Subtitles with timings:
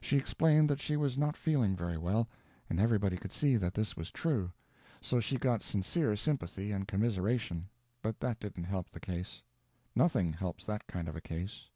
[0.00, 2.26] She explained that she was not feeling very well,
[2.68, 4.50] and everybody could see that this was true;
[5.00, 7.68] so she got sincere sympathy and commiseration;
[8.02, 9.44] but that didn't help the case.
[9.94, 11.68] Nothing helps that kind of a case.